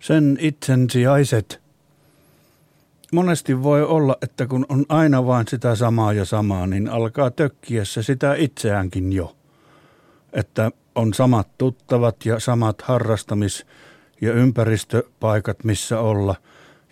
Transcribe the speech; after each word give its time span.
Sen 0.00 0.38
itsen 0.40 0.90
sijaiset. 0.90 1.60
Monesti 3.12 3.62
voi 3.62 3.82
olla, 3.82 4.16
että 4.22 4.46
kun 4.46 4.66
on 4.68 4.84
aina 4.88 5.26
vain 5.26 5.48
sitä 5.48 5.74
samaa 5.74 6.12
ja 6.12 6.24
samaa, 6.24 6.66
niin 6.66 6.88
alkaa 6.88 7.30
tökkiä 7.30 7.84
se 7.84 8.02
sitä 8.02 8.34
itseäänkin 8.34 9.12
jo. 9.12 9.36
Että 10.32 10.70
on 10.94 11.14
samat 11.14 11.48
tuttavat 11.58 12.16
ja 12.26 12.40
samat 12.40 12.82
harrastamis- 12.82 13.66
ja 14.20 14.32
ympäristöpaikat, 14.32 15.64
missä 15.64 16.00
olla, 16.00 16.34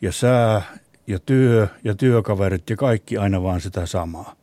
ja 0.02 0.12
sää 0.12 0.62
ja 1.06 1.18
työ 1.26 1.68
ja 1.84 1.94
työkaverit 1.94 2.70
ja 2.70 2.76
kaikki 2.76 3.18
aina 3.18 3.42
vaan 3.42 3.60
sitä 3.60 3.86
samaa. 3.86 4.34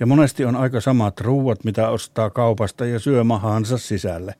Ja 0.00 0.06
monesti 0.06 0.44
on 0.44 0.56
aika 0.56 0.80
samat 0.80 1.20
ruuat, 1.20 1.64
mitä 1.64 1.88
ostaa 1.88 2.30
kaupasta 2.30 2.86
ja 2.86 2.98
syö 2.98 3.24
mahaansa 3.24 3.78
sisälle. 3.78 4.34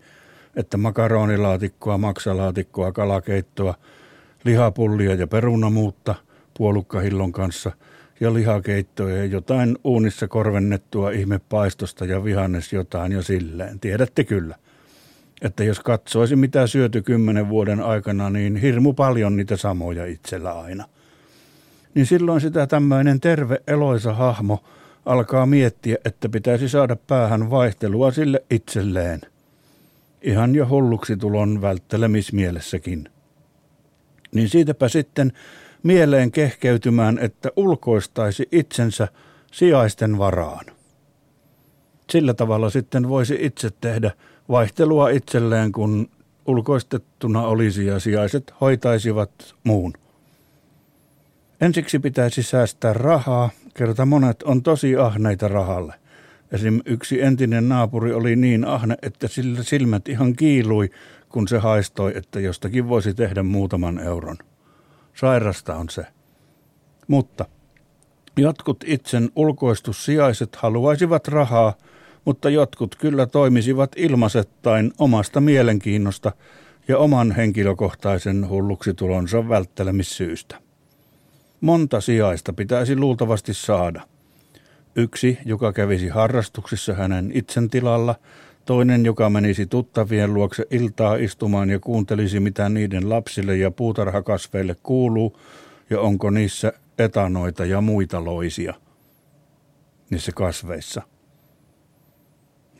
Että 0.56 0.76
makaronilaatikkoa, 0.76 1.98
maksalaatikkoa, 1.98 2.92
kalakeittoa, 2.92 3.74
lihapullia 4.44 5.14
ja 5.14 5.26
perunamuutta 5.26 6.14
puolukkahillon 6.58 7.32
kanssa 7.32 7.72
ja 8.20 8.34
lihakeittoja 8.34 9.16
ja 9.16 9.24
jotain 9.24 9.78
uunissa 9.84 10.28
korvennettua 10.28 11.10
ihmepaistosta 11.10 12.04
ja 12.04 12.24
vihannes 12.24 12.72
jotain 12.72 13.12
ja 13.12 13.22
silleen. 13.22 13.80
Tiedätte 13.80 14.24
kyllä 14.24 14.54
että 15.44 15.64
jos 15.64 15.80
katsoisi 15.80 16.36
mitä 16.36 16.66
syöty 16.66 17.02
kymmenen 17.02 17.48
vuoden 17.48 17.80
aikana, 17.80 18.30
niin 18.30 18.56
hirmu 18.56 18.92
paljon 18.92 19.36
niitä 19.36 19.56
samoja 19.56 20.06
itsellä 20.06 20.60
aina. 20.60 20.84
Niin 21.94 22.06
silloin 22.06 22.40
sitä 22.40 22.66
tämmöinen 22.66 23.20
terve 23.20 23.62
eloisa 23.66 24.14
hahmo 24.14 24.64
alkaa 25.06 25.46
miettiä, 25.46 25.96
että 26.04 26.28
pitäisi 26.28 26.68
saada 26.68 26.96
päähän 26.96 27.50
vaihtelua 27.50 28.10
sille 28.10 28.42
itselleen. 28.50 29.20
Ihan 30.24 30.54
jo 30.54 30.66
hulluksi 30.68 31.16
tulon 31.16 31.62
välttelemismielessäkin. 31.62 33.08
Niin 34.34 34.48
siitäpä 34.48 34.88
sitten 34.88 35.32
mieleen 35.82 36.32
kehkeytymään, 36.32 37.18
että 37.18 37.50
ulkoistaisi 37.56 38.48
itsensä 38.52 39.08
sijaisten 39.52 40.18
varaan. 40.18 40.66
Sillä 42.10 42.34
tavalla 42.34 42.70
sitten 42.70 43.08
voisi 43.08 43.38
itse 43.40 43.70
tehdä 43.80 44.10
vaihtelua 44.48 45.08
itselleen, 45.08 45.72
kun 45.72 46.10
ulkoistettuna 46.46 47.42
olisi 47.42 47.86
ja 47.86 48.00
sijaiset 48.00 48.54
hoitaisivat 48.60 49.54
muun. 49.64 49.92
Ensiksi 51.60 51.98
pitäisi 51.98 52.42
säästää 52.42 52.92
rahaa, 52.92 53.50
kerta 53.74 54.06
monet 54.06 54.42
on 54.42 54.62
tosi 54.62 54.96
ahneita 54.96 55.48
rahalle. 55.48 55.94
Esim. 56.54 56.80
yksi 56.86 57.22
entinen 57.22 57.68
naapuri 57.68 58.12
oli 58.12 58.36
niin 58.36 58.64
ahne, 58.64 58.96
että 59.02 59.28
sillä 59.28 59.62
silmät 59.62 60.08
ihan 60.08 60.36
kiilui, 60.36 60.90
kun 61.28 61.48
se 61.48 61.58
haistoi, 61.58 62.12
että 62.16 62.40
jostakin 62.40 62.88
voisi 62.88 63.14
tehdä 63.14 63.42
muutaman 63.42 63.98
euron. 63.98 64.36
Sairasta 65.14 65.76
on 65.76 65.88
se. 65.88 66.06
Mutta 67.08 67.44
jotkut 68.36 68.84
itsen 68.86 69.30
ulkoistussijaiset 69.36 70.56
haluaisivat 70.56 71.28
rahaa, 71.28 71.74
mutta 72.24 72.50
jotkut 72.50 72.96
kyllä 72.96 73.26
toimisivat 73.26 73.92
ilmaisettain 73.96 74.92
omasta 74.98 75.40
mielenkiinnosta 75.40 76.32
ja 76.88 76.98
oman 76.98 77.32
henkilökohtaisen 77.32 78.48
hulluksitulonsa 78.48 79.48
välttelemissyystä. 79.48 80.56
Monta 81.60 82.00
sijaista 82.00 82.52
pitäisi 82.52 82.96
luultavasti 82.96 83.54
saada. 83.54 84.13
Yksi, 84.96 85.38
joka 85.44 85.72
kävisi 85.72 86.08
harrastuksissa 86.08 86.94
hänen 86.94 87.30
itsen 87.34 87.70
tilalla, 87.70 88.14
toinen, 88.64 89.04
joka 89.04 89.30
menisi 89.30 89.66
tuttavien 89.66 90.34
luokse 90.34 90.66
iltaa 90.70 91.16
istumaan 91.16 91.70
ja 91.70 91.78
kuuntelisi, 91.78 92.40
mitä 92.40 92.68
niiden 92.68 93.08
lapsille 93.08 93.56
ja 93.56 93.70
puutarhakasveille 93.70 94.76
kuuluu, 94.82 95.38
ja 95.90 96.00
onko 96.00 96.30
niissä 96.30 96.72
etanoita 96.98 97.64
ja 97.64 97.80
muita 97.80 98.24
loisia 98.24 98.74
niissä 100.10 100.32
kasveissa– 100.34 101.02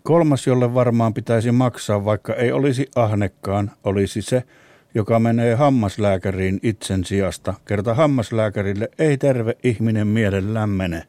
Kolmas, 0.06 0.46
jolle 0.46 0.74
varmaan 0.74 1.14
pitäisi 1.14 1.52
maksaa, 1.52 2.04
vaikka 2.04 2.34
ei 2.34 2.52
olisi 2.52 2.86
ahnekkaan, 2.96 3.70
olisi 3.84 4.22
se, 4.22 4.42
joka 4.94 5.18
menee 5.18 5.54
hammaslääkäriin 5.54 6.60
itsen 6.62 7.04
sijasta. 7.04 7.54
Kerta 7.64 7.94
hammaslääkärille 7.94 8.88
ei 8.98 9.18
terve 9.18 9.56
ihminen 9.62 10.06
mielellään 10.06 10.70
mene. 10.70 11.02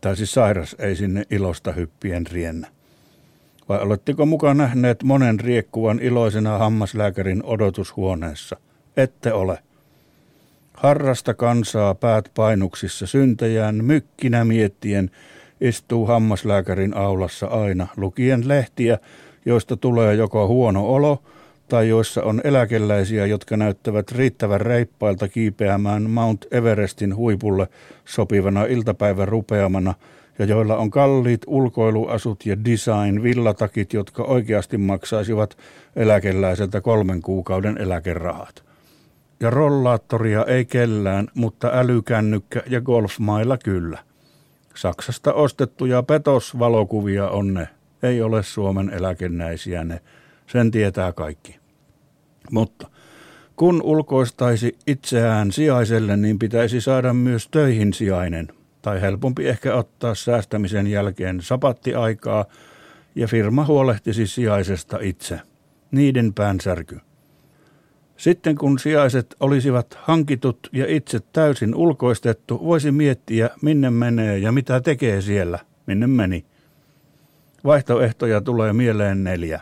Tai 0.00 0.16
siis 0.16 0.32
sairas 0.32 0.76
ei 0.78 0.96
sinne 0.96 1.24
ilosta 1.30 1.72
hyppien 1.72 2.26
riennä. 2.26 2.68
Vai 3.68 3.78
oletteko 3.80 4.26
mukaan 4.26 4.56
nähneet 4.56 5.02
monen 5.02 5.40
riekkuvan 5.40 5.98
iloisena 5.98 6.58
hammaslääkärin 6.58 7.42
odotushuoneessa? 7.44 8.56
Ette 8.96 9.32
ole. 9.32 9.58
Harrasta 10.74 11.34
kansaa 11.34 11.94
päät 11.94 12.30
painuksissa 12.34 13.06
syntejään 13.06 13.84
mykkinä 13.84 14.44
miettien, 14.44 15.10
istuu 15.60 16.06
hammaslääkärin 16.06 16.96
aulassa 16.96 17.46
aina 17.46 17.86
lukien 17.96 18.48
lehtiä, 18.48 18.98
joista 19.46 19.76
tulee 19.76 20.14
joko 20.14 20.48
huono 20.48 20.86
olo 20.86 21.22
tai 21.68 21.88
joissa 21.88 22.22
on 22.22 22.40
eläkeläisiä, 22.44 23.26
jotka 23.26 23.56
näyttävät 23.56 24.12
riittävän 24.12 24.60
reippailta 24.60 25.28
kiipeämään 25.28 26.10
Mount 26.10 26.46
Everestin 26.50 27.16
huipulle 27.16 27.68
sopivana 28.04 28.64
iltapäivän 28.64 29.28
rupeamana 29.28 29.94
ja 30.38 30.44
joilla 30.44 30.76
on 30.76 30.90
kalliit 30.90 31.40
ulkoiluasut 31.46 32.46
ja 32.46 32.64
design 32.64 33.22
villatakit, 33.22 33.92
jotka 33.92 34.22
oikeasti 34.22 34.78
maksaisivat 34.78 35.56
eläkeläiseltä 35.96 36.80
kolmen 36.80 37.22
kuukauden 37.22 37.78
eläkerahat. 37.78 38.64
Ja 39.40 39.50
rollaattoria 39.50 40.44
ei 40.44 40.64
kellään, 40.64 41.28
mutta 41.34 41.70
älykännykkä 41.72 42.62
ja 42.66 42.80
golfmailla 42.80 43.58
kyllä. 43.58 43.98
Saksasta 44.74 45.32
ostettuja 45.32 46.02
petosvalokuvia 46.02 47.28
on 47.28 47.54
ne. 47.54 47.68
Ei 48.02 48.22
ole 48.22 48.42
Suomen 48.42 48.90
eläkenäisiä 48.90 49.84
ne. 49.84 50.00
Sen 50.46 50.70
tietää 50.70 51.12
kaikki. 51.12 51.56
Mutta 52.50 52.90
kun 53.56 53.82
ulkoistaisi 53.82 54.78
itseään 54.86 55.52
sijaiselle, 55.52 56.16
niin 56.16 56.38
pitäisi 56.38 56.80
saada 56.80 57.12
myös 57.12 57.48
töihin 57.48 57.92
sijainen. 57.92 58.48
Tai 58.82 59.00
helpompi 59.00 59.48
ehkä 59.48 59.74
ottaa 59.74 60.14
säästämisen 60.14 60.86
jälkeen 60.86 61.42
sapattiaikaa 61.42 62.44
ja 63.14 63.28
firma 63.28 63.64
huolehtisi 63.64 64.26
sijaisesta 64.26 64.98
itse. 65.00 65.40
Niiden 65.90 66.34
päänsärky. 66.34 67.00
Sitten 68.16 68.56
kun 68.56 68.78
sijaiset 68.78 69.36
olisivat 69.40 69.98
hankitut 70.00 70.58
ja 70.72 70.86
itse 70.88 71.20
täysin 71.32 71.74
ulkoistettu, 71.74 72.64
voisi 72.64 72.90
miettiä, 72.90 73.50
minne 73.62 73.90
menee 73.90 74.38
ja 74.38 74.52
mitä 74.52 74.80
tekee 74.80 75.20
siellä, 75.20 75.58
minne 75.86 76.06
meni. 76.06 76.44
Vaihtoehtoja 77.64 78.40
tulee 78.40 78.72
mieleen 78.72 79.24
neljä. 79.24 79.60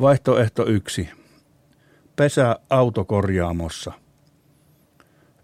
Vaihtoehto 0.00 0.66
yksi. 0.66 1.08
Pesä 2.16 2.56
autokorjaamossa. 2.70 3.92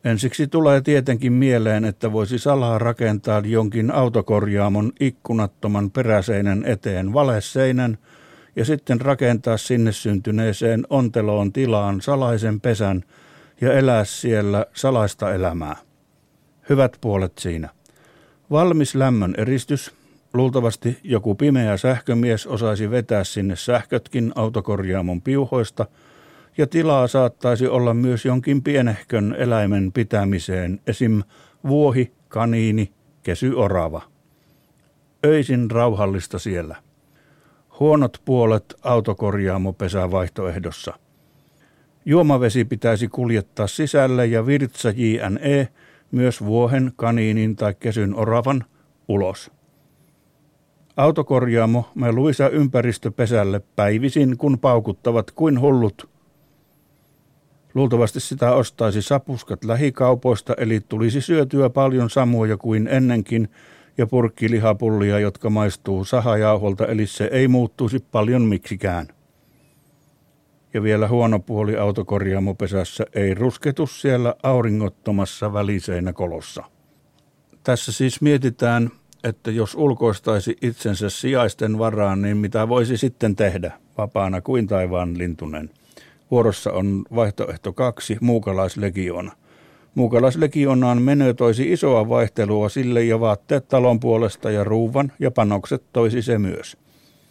Ensiksi 0.04 0.46
tulee 0.46 0.80
tietenkin 0.80 1.32
mieleen, 1.32 1.84
että 1.84 2.12
voisi 2.12 2.38
salaa 2.38 2.78
rakentaa 2.78 3.42
jonkin 3.44 3.90
autokorjaamon 3.90 4.92
ikkunattoman 5.00 5.90
peräseinän 5.90 6.64
eteen 6.64 7.12
valeseinän– 7.12 7.98
ja 8.58 8.64
sitten 8.64 9.00
rakentaa 9.00 9.56
sinne 9.56 9.92
syntyneeseen 9.92 10.86
onteloon 10.90 11.52
tilaan 11.52 12.00
salaisen 12.00 12.60
pesän 12.60 13.04
ja 13.60 13.72
elää 13.72 14.04
siellä 14.04 14.66
salaista 14.74 15.34
elämää. 15.34 15.76
Hyvät 16.68 16.98
puolet 17.00 17.32
siinä. 17.38 17.68
Valmis 18.50 18.94
lämmön 18.94 19.34
eristys. 19.38 19.94
Luultavasti 20.34 20.98
joku 21.02 21.34
pimeä 21.34 21.76
sähkömies 21.76 22.46
osaisi 22.46 22.90
vetää 22.90 23.24
sinne 23.24 23.56
sähkötkin 23.56 24.32
autokorjaamon 24.34 25.22
piuhoista, 25.22 25.86
ja 26.58 26.66
tilaa 26.66 27.06
saattaisi 27.06 27.66
olla 27.66 27.94
myös 27.94 28.24
jonkin 28.24 28.62
pienehkön 28.62 29.34
eläimen 29.38 29.92
pitämiseen, 29.92 30.80
esim. 30.86 31.22
vuohi, 31.66 32.12
kaniini, 32.28 32.92
kesy, 33.22 33.52
orava. 33.52 34.02
Öisin 35.26 35.70
rauhallista 35.70 36.38
siellä 36.38 36.76
huonot 37.80 38.22
puolet 38.24 38.74
autokorjaamopesän 38.82 40.10
vaihtoehdossa. 40.10 40.94
Juomavesi 42.04 42.64
pitäisi 42.64 43.08
kuljettaa 43.08 43.66
sisälle 43.66 44.26
ja 44.26 44.46
virtsa 44.46 44.90
JNE 44.90 45.68
myös 46.10 46.44
vuohen, 46.44 46.92
kaniinin 46.96 47.56
tai 47.56 47.74
kesyn 47.74 48.14
oravan 48.14 48.64
ulos. 49.08 49.50
Autokorjaamo 50.98 51.90
me 51.94 52.12
luisa 52.12 52.48
ympäristöpesälle 52.48 53.60
päivisin, 53.76 54.38
kun 54.38 54.58
paukuttavat 54.58 55.30
kuin 55.30 55.60
hullut. 55.60 56.08
Luultavasti 57.74 58.20
sitä 58.20 58.52
ostaisi 58.52 59.02
sapuskat 59.02 59.64
lähikaupoista, 59.64 60.54
eli 60.56 60.80
tulisi 60.88 61.20
syötyä 61.20 61.70
paljon 61.70 62.10
samoja 62.10 62.56
kuin 62.56 62.86
ennenkin, 62.88 63.48
ja 63.98 64.06
purkkilihapullia, 64.06 65.18
jotka 65.18 65.50
maistuu 65.50 66.04
sahajauholta, 66.04 66.86
eli 66.86 67.06
se 67.06 67.28
ei 67.32 67.48
muuttuisi 67.48 67.98
paljon 67.98 68.42
miksikään. 68.42 69.08
Ja 70.74 70.82
vielä 70.82 71.08
huono 71.08 71.38
puoli 71.38 71.76
autokorjaamopesässä 71.76 73.04
ei 73.14 73.34
rusketu 73.34 73.86
siellä 73.86 74.34
auringottomassa 74.42 75.52
väliseinä 75.52 76.12
kolossa. 76.12 76.64
Tässä 77.64 77.92
siis 77.92 78.20
mietitään, 78.20 78.90
että 79.24 79.50
jos 79.50 79.74
ulkoistaisi 79.74 80.56
itsensä 80.62 81.10
sijaisten 81.10 81.78
varaan, 81.78 82.22
niin 82.22 82.36
mitä 82.36 82.68
voisi 82.68 82.96
sitten 82.96 83.36
tehdä, 83.36 83.72
vapaana 83.98 84.40
kuin 84.40 84.66
taivaan 84.66 85.18
lintunen. 85.18 85.70
Vuorossa 86.30 86.72
on 86.72 87.04
vaihtoehto 87.14 87.72
kaksi, 87.72 88.16
muukalaislegiona. 88.20 89.32
Muukalaislegionaan 89.94 91.02
menö 91.02 91.34
toisi 91.34 91.72
isoa 91.72 92.08
vaihtelua 92.08 92.68
sille 92.68 93.04
ja 93.04 93.20
vaatteet 93.20 93.68
talon 93.68 94.00
puolesta 94.00 94.50
ja 94.50 94.64
ruuvan 94.64 95.12
ja 95.18 95.30
panokset 95.30 95.82
toisi 95.92 96.22
se 96.22 96.38
myös. 96.38 96.76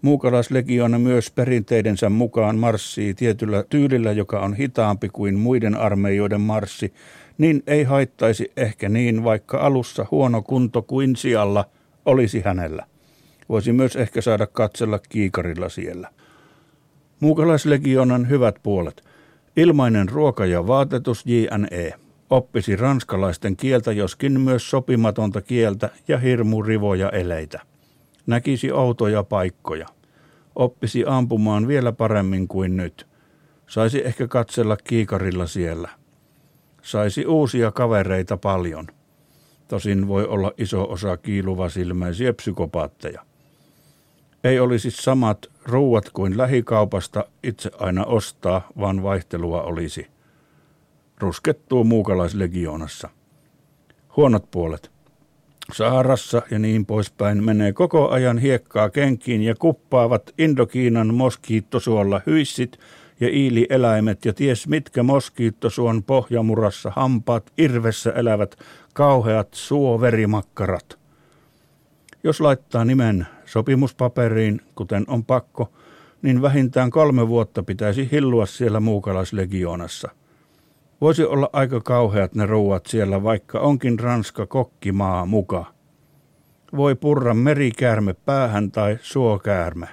Muukalaislegiona 0.02 1.00
myös 1.00 1.32
perinteidensä 1.32 2.10
mukaan 2.10 2.58
marssii 2.58 3.14
tietyllä 3.14 3.64
tyylillä, 3.70 4.12
joka 4.12 4.40
on 4.40 4.54
hitaampi 4.54 5.10
kuin 5.10 5.36
muiden 5.36 5.76
armeijoiden 5.76 6.42
marssi, 6.42 6.94
niin 7.38 7.64
ei 7.68 7.84
haittaisi 7.84 8.52
ehkä 8.58 8.90
niin, 8.90 9.24
vaikka 9.24 9.58
alussa 9.58 10.06
huono 10.12 10.42
kunto 10.42 10.82
kuin 10.82 11.16
sijalla 11.16 11.66
olisi 12.08 12.42
hänellä. 12.42 12.86
Voisi 13.50 13.74
myös 13.74 13.96
ehkä 13.96 14.22
saada 14.22 14.48
katsella 14.48 15.00
kiikarilla 15.10 15.70
siellä. 15.70 16.10
Muukalaislegionan 17.20 18.30
hyvät 18.30 18.56
puolet. 18.64 19.04
Ilmainen 19.58 20.10
ruoka 20.10 20.46
ja 20.46 20.68
vaatetus 20.68 21.24
JNE. 21.26 21.94
Oppisi 22.30 22.76
ranskalaisten 22.76 23.56
kieltä, 23.56 23.92
joskin 23.92 24.42
myös 24.42 24.70
sopimatonta 24.70 25.42
kieltä 25.42 25.90
ja 26.08 26.18
hirmu 26.18 26.64
rivoja 26.64 27.10
eleitä. 27.10 27.62
Näkisi 28.26 28.72
outoja 28.72 29.24
paikkoja. 29.24 29.88
Oppisi 30.56 31.04
ampumaan 31.08 31.68
vielä 31.68 31.92
paremmin 31.92 32.48
kuin 32.48 32.78
nyt. 32.78 33.08
Saisi 33.68 34.06
ehkä 34.06 34.28
katsella 34.28 34.78
kiikarilla 34.78 35.48
siellä. 35.48 35.90
Saisi 36.82 37.26
uusia 37.26 37.72
kavereita 37.72 38.38
paljon. 38.38 38.88
Tosin 39.68 40.08
voi 40.08 40.26
olla 40.26 40.52
iso 40.58 40.84
osa 40.92 41.18
kiiluvasilmäisiä 41.18 42.34
psykopaatteja. 42.34 43.22
Ei 44.44 44.60
olisi 44.60 44.92
samat 44.92 45.46
ruuat 45.66 46.10
kuin 46.10 46.38
lähikaupasta 46.38 47.24
itse 47.44 47.72
aina 47.80 48.06
ostaa, 48.06 48.68
vaan 48.80 49.04
vaihtelua 49.04 49.64
olisi. 49.64 50.08
Ruskettuu 51.18 51.84
muukalaislegionassa. 51.84 53.10
Huonot 54.18 54.52
puolet. 54.52 54.92
Saharassa 55.74 56.42
ja 56.52 56.60
niin 56.60 56.86
poispäin 56.86 57.44
menee 57.44 57.74
koko 57.74 58.10
ajan 58.10 58.38
hiekkaa 58.38 58.90
kenkiin 58.90 59.42
ja 59.42 59.56
kuppaavat 59.56 60.34
Indokiinan 60.38 61.14
moskiittosuolla 61.14 62.22
hyissit 62.26 62.80
ja 63.20 63.28
iilieläimet 63.28 64.26
ja 64.26 64.34
ties 64.34 64.68
mitkä 64.68 65.04
moskiittosuon 65.04 66.04
pohjamurassa 66.04 66.92
hampaat 66.96 67.52
irvessä 67.58 68.12
elävät 68.12 68.56
kauheat 68.94 69.48
suoverimakkarat. 69.54 71.00
Jos 72.24 72.42
laittaa 72.42 72.86
nimen 72.86 73.28
sopimuspaperiin, 73.46 74.62
kuten 74.76 75.04
on 75.08 75.26
pakko, 75.26 75.72
niin 76.22 76.42
vähintään 76.42 76.90
kolme 76.90 77.28
vuotta 77.28 77.64
pitäisi 77.64 78.10
hillua 78.12 78.46
siellä 78.46 78.80
muukalaislegionassa. 78.80 80.10
Voisi 81.02 81.24
olla 81.24 81.50
aika 81.54 81.82
kauheat 81.82 82.36
ne 82.36 82.46
ruuat 82.46 82.86
siellä, 82.86 83.24
vaikka 83.24 83.60
onkin 83.60 84.00
Ranska 84.00 84.46
kokkimaa 84.46 85.26
muka. 85.26 85.66
Voi 86.76 86.96
purra 86.96 87.34
merikäärme 87.34 88.14
päähän 88.14 88.72
tai 88.72 88.98
suokäärme. 89.02 89.88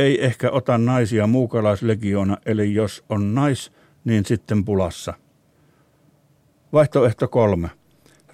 Ei 0.00 0.24
ehkä 0.24 0.50
ota 0.50 0.78
naisia 0.78 1.26
muukalaislegiona, 1.26 2.36
eli 2.46 2.74
jos 2.74 3.04
on 3.08 3.34
nais, 3.34 3.72
niin 4.04 4.24
sitten 4.24 4.64
pulassa. 4.64 5.14
Vaihtoehto 6.72 7.28
kolme 7.28 7.70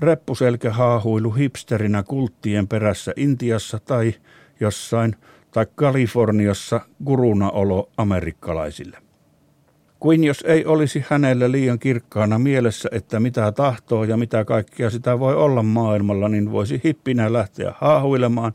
reppuselkä 0.00 0.72
haahuilu 0.72 1.30
hipsterinä 1.30 2.02
kulttien 2.02 2.68
perässä 2.68 3.12
Intiassa 3.16 3.78
tai 3.78 4.14
jossain 4.60 5.16
tai 5.50 5.66
Kaliforniassa 5.74 6.80
guruna 7.04 7.50
olo 7.50 7.90
amerikkalaisille. 7.96 8.98
Kuin 10.00 10.24
jos 10.24 10.44
ei 10.46 10.64
olisi 10.64 11.04
hänellä 11.08 11.52
liian 11.52 11.78
kirkkaana 11.78 12.38
mielessä, 12.38 12.88
että 12.92 13.20
mitä 13.20 13.52
tahtoo 13.52 14.04
ja 14.04 14.16
mitä 14.16 14.44
kaikkea 14.44 14.90
sitä 14.90 15.19
voi 15.19 15.34
olla 15.34 15.62
maailmalla, 15.62 16.28
niin 16.28 16.52
voisi 16.52 16.80
hippinä 16.84 17.32
lähteä 17.32 17.72
haahuilemaan 17.76 18.52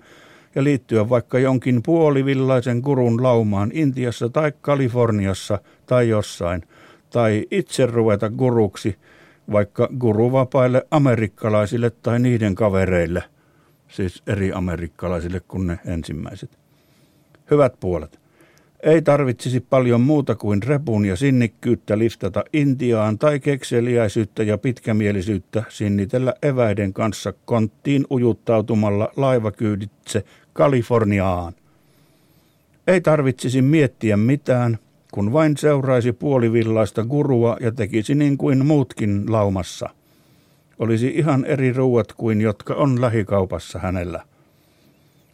ja 0.56 0.64
liittyä 0.64 1.10
vaikka 1.10 1.40
jonkin 1.40 1.84
puolivillaisen 1.84 2.78
gurun 2.78 3.24
laumaan 3.24 3.72
Intiassa 3.74 4.30
tai 4.30 4.52
Kaliforniassa 4.62 5.60
tai 5.86 6.10
jossain, 6.10 6.64
tai 7.10 7.46
itse 7.52 7.86
ruveta 7.86 8.30
guruksi– 8.30 8.96
vaikka 9.52 9.90
guruvapaille 10.00 10.88
amerikkalaisille 10.92 11.90
tai 11.90 12.20
niiden 12.20 12.56
kavereille, 12.56 13.24
siis 13.88 14.24
eri 14.28 14.52
amerikkalaisille 14.54 15.40
kuin 15.40 15.68
ne 15.68 15.80
ensimmäiset. 15.86 16.60
Hyvät 17.52 17.80
puolet. 17.80 18.21
Ei 18.84 19.02
tarvitsisi 19.02 19.60
paljon 19.60 20.02
muuta 20.02 20.36
kuin 20.36 20.64
repun 20.64 21.06
ja 21.06 21.16
sinnikkyyttä 21.16 21.98
liftata 21.98 22.44
Intiaan 22.54 23.20
tai 23.20 23.40
kekseliäisyyttä 23.40 24.44
ja 24.44 24.58
pitkämielisyyttä 24.58 25.64
sinnitellä 25.70 26.34
eväiden 26.44 26.94
kanssa 26.94 27.34
konttiin 27.46 28.06
ujuttautumalla 28.12 29.12
laivakyyditse 29.18 30.24
Kaliforniaan. 30.54 31.54
Ei 32.88 33.02
tarvitsisi 33.02 33.62
miettiä 33.62 34.18
mitään– 34.18 34.78
kun 35.12 35.34
vain 35.34 35.58
seuraisi 35.58 36.12
puolivillaista 36.12 37.04
gurua 37.04 37.58
ja 37.60 37.72
tekisi 37.72 38.16
niin 38.16 38.38
kuin 38.38 38.66
muutkin 38.66 39.32
laumassa. 39.32 39.90
Olisi 40.80 41.08
ihan 41.08 41.46
eri 41.46 41.74
ruuat 41.74 42.14
kuin 42.14 42.42
jotka 42.42 42.74
on 42.74 43.02
lähikaupassa 43.02 43.80
hänellä. 43.80 44.24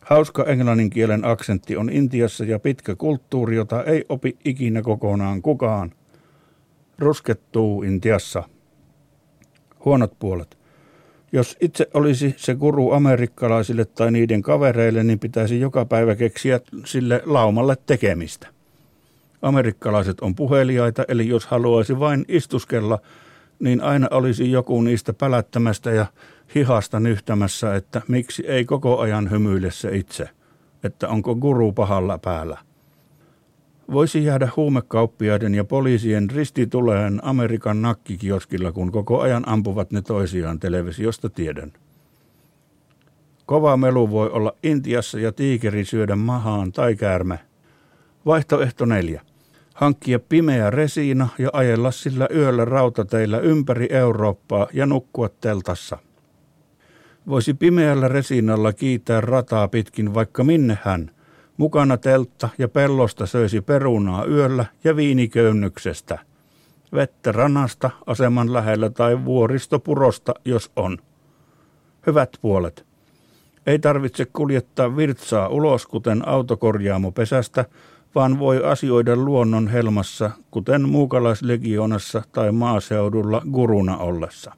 Hauska 0.08 0.44
englannin 0.44 0.90
kielen 0.90 1.26
aksentti 1.26 1.78
on 1.78 1.90
Intiassa 1.90 2.44
ja 2.44 2.60
pitkä 2.60 2.96
kulttuuri, 2.96 3.56
jota 3.56 3.84
ei 3.84 4.06
opi 4.10 4.38
ikinä 4.46 4.82
kokonaan 4.82 5.42
kukaan. 5.42 5.92
Ruskettuu 7.00 7.84
Intiassa. 7.84 8.44
Huonot 9.86 10.20
puolet. 10.20 10.58
Jos 11.32 11.58
itse 11.62 11.88
olisi 11.94 12.34
se 12.38 12.56
guru 12.56 12.92
amerikkalaisille 12.92 13.86
tai 13.86 14.12
niiden 14.12 14.42
kavereille, 14.42 15.04
niin 15.04 15.20
pitäisi 15.20 15.60
joka 15.60 15.86
päivä 15.86 16.16
keksiä 16.16 16.60
sille 16.86 17.22
laumalle 17.26 17.76
tekemistä. 17.86 18.48
Amerikkalaiset 19.42 20.20
on 20.20 20.36
puheliaita, 20.36 21.06
eli 21.08 21.28
jos 21.28 21.46
haluaisi 21.46 22.00
vain 22.00 22.26
istuskella, 22.28 23.00
niin 23.60 23.82
aina 23.82 24.08
olisi 24.12 24.52
joku 24.52 24.82
niistä 24.82 25.14
pälättämästä 25.14 25.92
ja 25.92 26.06
hihasta 26.56 27.00
nyhtämässä, 27.00 27.76
että 27.76 28.02
miksi 28.08 28.48
ei 28.48 28.66
koko 28.66 29.00
ajan 29.00 29.32
hymyile 29.32 29.72
se 29.72 29.98
itse, 29.98 30.30
että 30.84 31.08
onko 31.08 31.36
guru 31.36 31.72
pahalla 31.72 32.18
päällä. 32.18 32.58
Voisi 33.92 34.26
jäädä 34.26 34.50
huumekauppiaiden 34.56 35.56
ja 35.56 35.64
poliisien 35.64 36.30
ristituleen 36.30 37.20
Amerikan 37.24 37.82
nakkikioskilla, 37.82 38.72
kun 38.72 38.92
koko 38.92 39.22
ajan 39.22 39.44
ampuvat 39.50 39.92
ne 39.92 40.02
toisiaan 40.02 40.60
televisiosta 40.60 41.30
tiedän. 41.30 41.74
Kova 43.46 43.78
melu 43.78 44.12
voi 44.12 44.30
olla 44.30 44.54
Intiassa 44.64 45.20
ja 45.20 45.32
tiikeri 45.32 45.86
syödä 45.86 46.16
mahaan 46.16 46.72
tai 46.72 46.96
käärme. 46.96 47.40
Vaihtoehto 48.26 48.86
neljä 48.86 49.22
hankkia 49.78 50.20
pimeä 50.20 50.70
resiina 50.70 51.28
ja 51.38 51.50
ajella 51.54 51.92
sillä 51.92 52.28
yöllä 52.36 52.66
rautateillä 52.66 53.40
ympäri 53.40 53.88
Eurooppaa 53.90 54.68
ja 54.74 54.86
nukkua 54.86 55.30
teltassa. 55.30 55.98
Voisi 57.28 57.54
pimeällä 57.54 58.08
resiinalla 58.08 58.74
kiitää 58.74 59.22
rataa 59.22 59.68
pitkin 59.68 60.14
vaikka 60.14 60.44
minne 60.44 60.78
hän. 60.84 61.12
Mukana 61.58 61.98
teltta 61.98 62.50
ja 62.58 62.68
pellosta 62.68 63.26
söisi 63.26 63.62
perunaa 63.62 64.26
yöllä 64.26 64.66
ja 64.84 64.96
viiniköynnyksestä. 64.96 66.20
Vettä 66.94 67.32
ranasta, 67.32 67.90
aseman 68.06 68.54
lähellä 68.54 68.90
tai 68.90 69.26
vuoristopurosta, 69.26 70.34
jos 70.46 70.72
on. 70.76 70.98
Hyvät 72.08 72.30
puolet. 72.42 72.86
Ei 73.68 73.80
tarvitse 73.80 74.26
kuljettaa 74.26 74.98
virtsaa 74.98 75.48
ulos, 75.48 75.88
kuten 75.88 76.28
autokorjaamo 76.28 77.12
pesästä, 77.12 77.66
vaan 78.18 78.40
voi 78.40 78.64
asioida 78.64 79.16
luonnon 79.16 79.68
helmassa, 79.68 80.32
kuten 80.52 80.90
muukalaislegionassa 80.90 82.24
tai 82.32 82.52
maaseudulla 82.52 83.42
guruna 83.52 83.98
ollessa. 83.98 84.54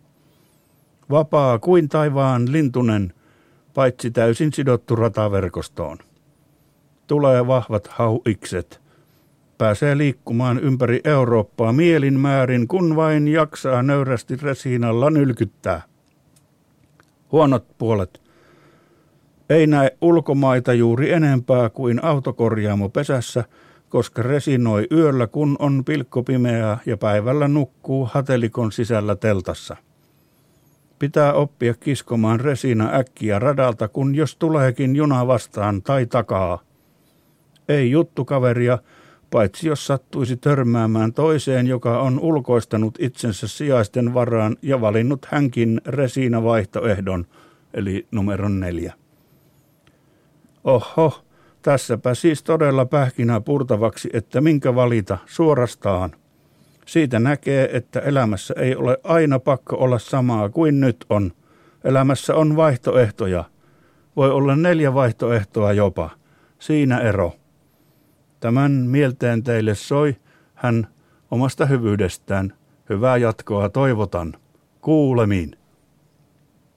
Vapaa 1.10 1.60
kuin 1.60 1.90
taivaan 1.90 2.52
lintunen, 2.52 3.14
paitsi 3.74 4.12
täysin 4.12 4.54
sidottu 4.54 4.96
rataverkostoon. 4.96 5.98
Tulee 7.08 7.48
vahvat 7.48 7.88
hauikset. 7.88 8.82
Pääsee 9.58 9.98
liikkumaan 9.98 10.60
ympäri 10.60 11.02
Eurooppaa 11.04 11.74
mielin 11.74 12.20
määrin, 12.20 12.68
kun 12.68 12.96
vain 12.96 13.28
jaksaa 13.28 13.84
nöyrästi 13.84 14.36
resiinalla 14.36 15.10
nylkyttää. 15.10 15.82
Huonot 17.32 17.66
puolet– 17.78 18.22
ei 19.50 19.68
näe 19.68 19.98
ulkomaita 20.02 20.74
juuri 20.74 21.12
enempää 21.12 21.70
kuin 21.70 22.06
autokorjaamo 22.06 22.90
pesässä, 22.90 23.44
koska 23.90 24.22
resinoi 24.22 24.88
yöllä, 24.92 25.28
kun 25.28 25.56
on 25.60 25.86
pilkkopimeää 25.86 26.78
ja 26.86 26.98
päivällä 26.98 27.48
nukkuu 27.48 28.10
hatelikon 28.12 28.72
sisällä 28.72 29.16
teltassa. 29.16 29.76
Pitää 31.00 31.34
oppia 31.34 31.74
kiskomaan 31.74 32.40
resina 32.40 32.90
äkkiä 32.94 33.40
radalta, 33.40 33.88
kun 33.88 34.16
jos 34.16 34.36
tuleekin 34.36 34.96
juna 34.96 35.28
vastaan 35.28 35.82
tai 35.82 36.06
takaa. 36.06 36.60
Ei 37.70 37.92
juttu 37.92 38.26
kaveria, 38.26 38.78
paitsi 39.32 39.68
jos 39.68 39.88
sattuisi 39.88 40.38
törmäämään 40.38 41.14
toiseen, 41.14 41.68
joka 41.68 42.00
on 42.00 42.20
ulkoistanut 42.20 42.98
itsensä 43.00 43.48
sijaisten 43.48 44.14
varaan 44.14 44.58
ja 44.62 44.82
valinnut 44.82 45.26
hänkin 45.26 45.82
resina 45.86 46.44
vaihtoehdon, 46.44 47.26
eli 47.74 48.08
numeron 48.12 48.60
neljä. 48.60 48.99
Oho, 50.64 51.24
Tässäpä 51.62 52.14
siis 52.14 52.44
todella 52.44 52.86
pähkinä 52.86 53.42
purtavaksi, 53.42 54.10
että 54.14 54.42
minkä 54.42 54.76
valita 54.76 55.18
suorastaan. 55.26 56.12
Siitä 56.86 57.20
näkee, 57.20 57.78
että 57.78 58.00
elämässä 58.00 58.54
ei 58.58 58.76
ole 58.76 58.98
aina 59.04 59.40
pakko 59.40 59.76
olla 59.76 60.00
samaa 60.00 60.50
kuin 60.50 60.80
nyt 60.80 61.06
on. 61.10 61.32
Elämässä 61.84 62.36
on 62.36 62.56
vaihtoehtoja. 62.56 63.44
Voi 64.16 64.32
olla 64.32 64.56
neljä 64.56 64.94
vaihtoehtoa 64.94 65.74
jopa. 65.74 66.10
Siinä 66.60 67.00
ero. 67.00 67.36
Tämän 68.40 68.72
mielteen 68.72 69.44
teille 69.44 69.76
soi 69.76 70.16
hän 70.56 70.88
omasta 71.32 71.66
hyvyydestään. 71.66 72.54
Hyvää 72.90 73.18
jatkoa 73.18 73.70
toivotan. 73.70 74.34
Kuulemiin. 74.82 75.59